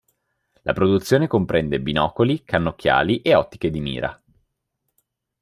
[0.63, 4.21] La produzione comprende binocoli, cannocchiali e ottiche di mira.